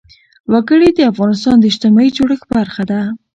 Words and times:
وګړي 0.51 0.89
د 0.95 0.99
افغانستان 1.11 1.55
د 1.59 1.63
اجتماعي 1.71 2.09
جوړښت 2.17 2.45
برخه 2.55 2.83
ده. 2.91 3.01